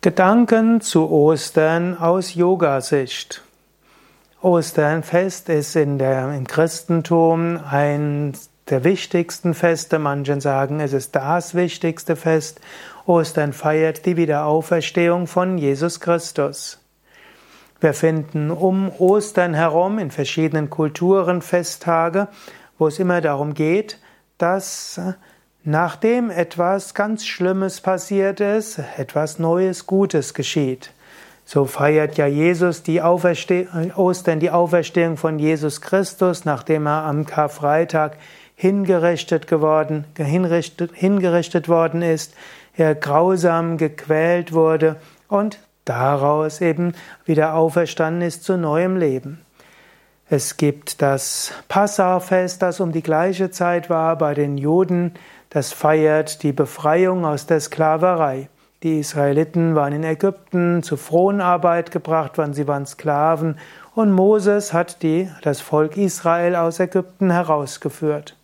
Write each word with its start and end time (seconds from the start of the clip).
Gedanken 0.00 0.80
zu 0.80 1.10
Ostern 1.10 1.98
aus 1.98 2.36
Yoga-Sicht. 2.36 3.42
Osternfest 4.40 5.48
ist 5.48 5.74
in 5.74 5.98
der, 5.98 6.32
im 6.34 6.46
Christentum 6.46 7.58
ein 7.68 8.32
der 8.68 8.84
wichtigsten 8.84 9.54
Feste. 9.54 9.98
Manche 9.98 10.40
sagen, 10.40 10.78
es 10.78 10.92
ist 10.92 11.16
das 11.16 11.56
wichtigste 11.56 12.14
Fest. 12.14 12.60
Ostern 13.06 13.52
feiert 13.52 14.06
die 14.06 14.16
Wiederauferstehung 14.16 15.26
von 15.26 15.58
Jesus 15.58 15.98
Christus. 15.98 16.78
Wir 17.80 17.92
finden 17.92 18.52
um 18.52 18.92
Ostern 19.00 19.52
herum 19.52 19.98
in 19.98 20.12
verschiedenen 20.12 20.70
Kulturen 20.70 21.42
Festtage, 21.42 22.28
wo 22.78 22.86
es 22.86 23.00
immer 23.00 23.20
darum 23.20 23.52
geht, 23.52 23.98
dass 24.38 25.00
Nachdem 25.64 26.30
etwas 26.30 26.94
ganz 26.94 27.26
Schlimmes 27.26 27.80
passiert 27.80 28.40
ist, 28.40 28.80
etwas 28.96 29.38
Neues, 29.38 29.86
Gutes 29.86 30.32
geschieht. 30.32 30.92
So 31.44 31.64
feiert 31.64 32.16
ja 32.16 32.26
Jesus 32.26 32.82
die 32.82 33.00
Auferste 33.00 33.66
Ostern 33.96 34.38
die 34.38 34.50
Auferstehung 34.50 35.16
von 35.16 35.38
Jesus 35.38 35.80
Christus, 35.80 36.44
nachdem 36.44 36.86
er 36.86 37.04
am 37.04 37.24
Karfreitag 37.24 38.18
hingerichtet 38.54 39.46
geworden, 39.46 40.04
hingerichtet, 40.16 41.68
worden 41.68 42.02
ist, 42.02 42.34
er 42.76 42.94
grausam 42.94 43.78
gequält 43.78 44.52
wurde 44.52 44.96
und 45.26 45.58
daraus 45.84 46.60
eben 46.60 46.92
wieder 47.24 47.54
auferstanden 47.54 48.22
ist 48.22 48.44
zu 48.44 48.56
neuem 48.56 48.96
Leben. 48.96 49.40
Es 50.28 50.58
gibt 50.58 51.00
das 51.00 51.52
Passafest, 51.68 52.60
das 52.60 52.80
um 52.80 52.92
die 52.92 53.02
gleiche 53.02 53.50
Zeit 53.50 53.88
war 53.88 54.16
bei 54.18 54.34
den 54.34 54.58
Juden, 54.58 55.14
das 55.50 55.72
feiert 55.72 56.42
die 56.42 56.52
Befreiung 56.52 57.24
aus 57.24 57.46
der 57.46 57.60
Sklaverei. 57.60 58.48
Die 58.82 59.00
Israeliten 59.00 59.74
waren 59.74 59.92
in 59.92 60.04
Ägypten 60.04 60.82
zu 60.82 60.96
Fronarbeit 60.96 61.90
gebracht 61.90 62.38
worden, 62.38 62.54
sie 62.54 62.68
waren 62.68 62.86
Sklaven 62.86 63.58
und 63.94 64.12
Moses 64.12 64.72
hat 64.72 65.02
die, 65.02 65.28
das 65.42 65.60
Volk 65.60 65.96
Israel 65.96 66.54
aus 66.54 66.78
Ägypten 66.78 67.30
herausgeführt. 67.30 68.36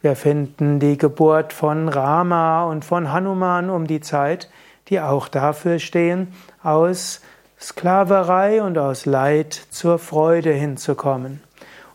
Wir 0.00 0.16
finden 0.16 0.80
die 0.80 0.96
Geburt 0.96 1.52
von 1.52 1.88
Rama 1.88 2.64
und 2.64 2.84
von 2.84 3.12
Hanuman 3.12 3.68
um 3.68 3.86
die 3.86 4.00
Zeit, 4.00 4.48
die 4.88 5.00
auch 5.00 5.28
dafür 5.28 5.78
stehen, 5.78 6.32
aus 6.62 7.20
Sklaverei 7.60 8.62
und 8.62 8.78
aus 8.78 9.06
Leid 9.06 9.52
zur 9.70 9.98
Freude 9.98 10.52
hinzukommen. 10.52 11.42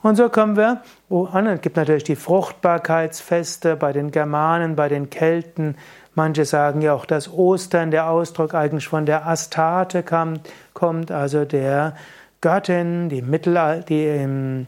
Und 0.08 0.16
so 0.16 0.30
kommen 0.30 0.56
wir 0.56 0.84
an. 1.10 1.48
Es 1.48 1.60
gibt 1.60 1.76
natürlich 1.76 2.06
die 2.06 2.16
Fruchtbarkeitsfeste 2.16 3.76
bei 3.76 3.92
den 3.92 4.12
Germanen, 4.12 4.78
bei 4.78 4.88
den 4.88 5.10
Kelten. 5.10 5.76
Manche 6.16 6.46
sagen 6.46 6.82
ja 6.82 6.94
auch, 6.94 7.06
dass 7.06 7.30
Ostern 7.30 7.92
der 7.92 8.10
Ausdruck 8.10 8.54
eigentlich 8.54 8.88
von 8.88 9.06
der 9.06 9.28
Astarte 9.28 10.04
kommt, 10.04 11.12
also 11.12 11.44
der 11.44 11.98
Göttin, 12.40 13.10
die, 13.10 13.22
Mittel, 13.22 13.84
die 13.90 14.06
im, 14.06 14.68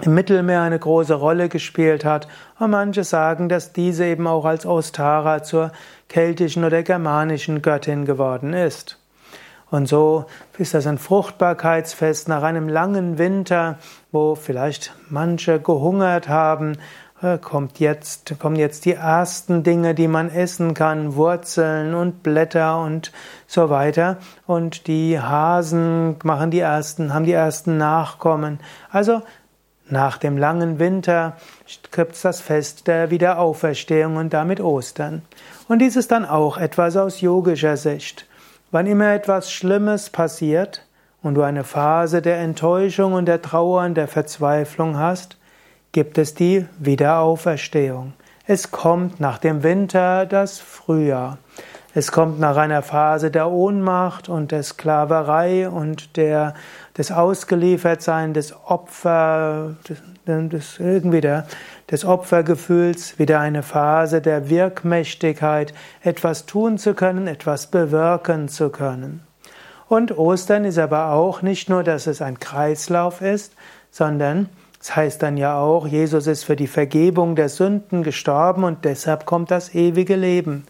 im 0.00 0.14
Mittelmeer 0.14 0.62
eine 0.62 0.78
große 0.78 1.12
Rolle 1.12 1.50
gespielt 1.50 2.06
hat. 2.06 2.26
Und 2.58 2.70
manche 2.70 3.04
sagen, 3.04 3.50
dass 3.50 3.74
diese 3.74 4.06
eben 4.06 4.26
auch 4.26 4.46
als 4.46 4.64
Ostara 4.64 5.42
zur 5.42 5.72
keltischen 6.08 6.64
oder 6.64 6.82
germanischen 6.82 7.60
Göttin 7.60 8.06
geworden 8.06 8.54
ist. 8.54 8.99
Und 9.70 9.86
so 9.86 10.24
ist 10.58 10.74
das 10.74 10.86
ein 10.86 10.98
Fruchtbarkeitsfest 10.98 12.28
nach 12.28 12.42
einem 12.42 12.68
langen 12.68 13.18
Winter, 13.18 13.78
wo 14.10 14.34
vielleicht 14.34 14.94
manche 15.08 15.60
gehungert 15.60 16.28
haben, 16.28 16.76
äh, 17.22 17.38
kommt 17.38 17.78
jetzt, 17.78 18.38
kommen 18.38 18.56
jetzt 18.56 18.84
die 18.84 18.94
ersten 18.94 19.62
Dinge, 19.62 19.94
die 19.94 20.08
man 20.08 20.30
essen 20.30 20.74
kann, 20.74 21.14
Wurzeln 21.14 21.94
und 21.94 22.22
Blätter 22.22 22.80
und 22.80 23.12
so 23.46 23.70
weiter. 23.70 24.16
Und 24.46 24.86
die 24.86 25.20
Hasen 25.20 26.16
machen 26.24 26.50
die 26.50 26.60
ersten, 26.60 27.12
haben 27.12 27.26
die 27.26 27.32
ersten 27.32 27.76
Nachkommen. 27.76 28.58
Also 28.90 29.22
nach 29.88 30.18
dem 30.18 30.38
langen 30.38 30.78
Winter 30.78 31.36
gibt 31.90 32.14
es 32.14 32.22
das 32.22 32.40
Fest 32.40 32.86
der 32.86 33.10
Wiederauferstehung 33.10 34.16
und 34.16 34.32
damit 34.32 34.60
Ostern. 34.60 35.22
Und 35.68 35.80
dies 35.80 35.96
ist 35.96 36.12
dann 36.12 36.24
auch 36.24 36.58
etwas 36.58 36.96
aus 36.96 37.20
yogischer 37.20 37.76
Sicht. 37.76 38.26
Wann 38.72 38.86
immer 38.86 39.12
etwas 39.12 39.50
Schlimmes 39.50 40.10
passiert 40.10 40.86
und 41.24 41.34
du 41.34 41.42
eine 41.42 41.64
Phase 41.64 42.22
der 42.22 42.38
Enttäuschung 42.38 43.14
und 43.14 43.26
der 43.26 43.42
Trauer 43.42 43.82
und 43.82 43.96
der 43.96 44.06
Verzweiflung 44.06 44.96
hast, 44.96 45.38
gibt 45.90 46.18
es 46.18 46.34
die 46.34 46.66
Wiederauferstehung. 46.78 48.12
Es 48.46 48.70
kommt 48.70 49.18
nach 49.18 49.38
dem 49.38 49.64
Winter 49.64 50.24
das 50.24 50.60
Frühjahr. 50.60 51.38
Es 51.94 52.12
kommt 52.12 52.38
nach 52.38 52.56
einer 52.56 52.82
Phase 52.82 53.32
der 53.32 53.50
Ohnmacht 53.50 54.28
und 54.28 54.52
der 54.52 54.62
Sklaverei 54.62 55.68
und 55.68 56.16
der, 56.16 56.54
des 56.96 57.10
Ausgeliefertsein, 57.10 58.34
des 58.34 58.54
Opfer, 58.54 59.74
des, 60.26 60.78
irgendwie 60.78 61.20
des 61.90 62.04
Opfergefühls, 62.04 63.18
wieder 63.18 63.40
eine 63.40 63.62
Phase 63.62 64.20
der 64.20 64.48
Wirkmächtigkeit, 64.50 65.74
etwas 66.02 66.46
tun 66.46 66.78
zu 66.78 66.94
können, 66.94 67.26
etwas 67.26 67.68
bewirken 67.68 68.48
zu 68.48 68.70
können. 68.70 69.22
Und 69.88 70.16
Ostern 70.16 70.64
ist 70.64 70.78
aber 70.78 71.12
auch 71.12 71.42
nicht 71.42 71.68
nur, 71.68 71.82
dass 71.82 72.06
es 72.06 72.22
ein 72.22 72.38
Kreislauf 72.38 73.22
ist, 73.22 73.54
sondern 73.90 74.48
es 74.80 74.94
heißt 74.94 75.22
dann 75.22 75.36
ja 75.36 75.58
auch, 75.58 75.86
Jesus 75.86 76.26
ist 76.26 76.44
für 76.44 76.56
die 76.56 76.68
Vergebung 76.68 77.36
der 77.36 77.48
Sünden 77.48 78.02
gestorben 78.02 78.64
und 78.64 78.84
deshalb 78.84 79.26
kommt 79.26 79.50
das 79.50 79.74
ewige 79.74 80.16
Leben. 80.16 80.64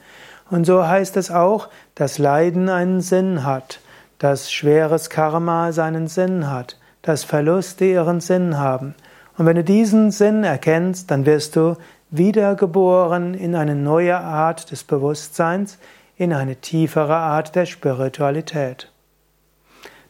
Und 0.50 0.64
so 0.64 0.86
heißt 0.86 1.16
es 1.16 1.30
auch, 1.30 1.68
dass 1.94 2.18
Leiden 2.18 2.68
einen 2.68 3.02
Sinn 3.02 3.44
hat, 3.44 3.80
dass 4.18 4.50
schweres 4.50 5.10
Karma 5.10 5.70
seinen 5.72 6.08
Sinn 6.08 6.50
hat, 6.50 6.76
dass 7.02 7.22
Verluste 7.22 7.84
ihren 7.84 8.20
Sinn 8.20 8.58
haben. 8.58 8.94
Und 9.40 9.46
wenn 9.46 9.56
du 9.56 9.64
diesen 9.64 10.10
Sinn 10.10 10.44
erkennst, 10.44 11.10
dann 11.10 11.24
wirst 11.24 11.56
du 11.56 11.78
wiedergeboren 12.10 13.32
in 13.32 13.54
eine 13.54 13.74
neue 13.74 14.18
Art 14.18 14.70
des 14.70 14.84
Bewusstseins, 14.84 15.78
in 16.18 16.34
eine 16.34 16.56
tiefere 16.56 17.16
Art 17.16 17.56
der 17.56 17.64
Spiritualität. 17.64 18.92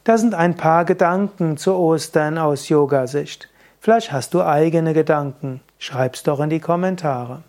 Das 0.03 0.21
sind 0.21 0.35
ein 0.35 0.57
paar 0.57 0.85
Gedanken 0.85 1.59
zu 1.59 1.77
Ostern 1.77 2.39
aus 2.39 2.69
Yoga-Sicht. 2.69 3.49
Vielleicht 3.79 4.11
hast 4.11 4.35
du 4.35 4.43
eigene 4.43 4.95
Gedanken. 4.95 5.61
Schreib's 5.79 6.25
doch 6.25 6.41
in 6.41 6.51
die 6.51 6.59
Kommentare. 6.59 7.45